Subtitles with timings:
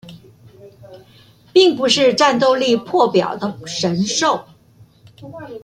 [1.53, 4.45] 並不是戰鬥力破表的神獸